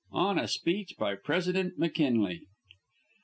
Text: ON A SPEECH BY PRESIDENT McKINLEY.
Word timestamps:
ON 0.13 0.39
A 0.39 0.47
SPEECH 0.47 0.97
BY 0.97 1.13
PRESIDENT 1.17 1.77
McKINLEY. 1.77 2.41